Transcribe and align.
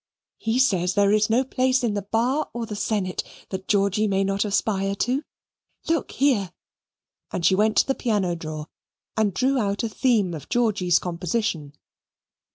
He 0.39 0.57
says 0.57 0.95
there 0.95 1.11
is 1.11 1.29
no 1.29 1.43
place 1.43 1.83
in 1.83 1.93
the 1.93 2.01
bar 2.01 2.49
or 2.55 2.65
the 2.65 2.75
senate 2.75 3.23
that 3.49 3.67
Georgy 3.67 4.07
may 4.07 4.23
not 4.23 4.43
aspire 4.43 4.95
to. 4.95 5.23
Look 5.87 6.13
here," 6.13 6.53
and 7.31 7.45
she 7.45 7.53
went 7.53 7.77
to 7.77 7.85
the 7.85 7.93
piano 7.93 8.35
drawer 8.35 8.65
and 9.15 9.31
drew 9.31 9.59
out 9.59 9.83
a 9.83 9.89
theme 9.89 10.33
of 10.33 10.49
Georgy's 10.49 10.97
composition. 10.97 11.73